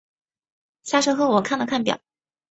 [0.81, 2.01] 下车后我看了看表